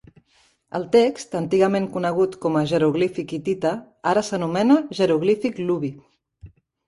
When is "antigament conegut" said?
1.39-2.37